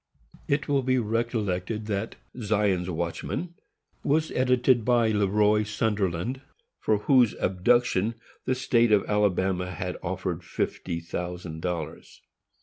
It 0.47 0.67
will 0.67 0.81
be 0.81 0.97
recollected 0.97 1.85
that 1.85 2.15
Zion's 2.41 2.89
Watchman 2.89 3.53
was 4.03 4.31
edited 4.31 4.83
by 4.83 5.09
Le 5.09 5.27
Roy 5.27 5.61
Sunderland, 5.61 6.41
for 6.79 6.97
whose 6.97 7.35
abduction 7.35 8.15
the 8.45 8.55
State 8.55 8.91
of 8.91 9.05
Alabama 9.07 9.69
had 9.69 9.97
offered 10.01 10.43
fifty 10.43 11.01
thousand 11.01 11.61
dollars. 11.61 12.23